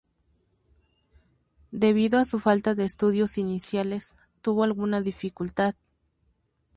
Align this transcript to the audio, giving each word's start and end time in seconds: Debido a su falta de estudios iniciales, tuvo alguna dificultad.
Debido 1.69 2.17
a 2.17 2.25
su 2.25 2.39
falta 2.39 2.73
de 2.73 2.85
estudios 2.85 3.37
iniciales, 3.37 4.15
tuvo 4.41 4.63
alguna 4.63 5.01
dificultad. 5.01 5.75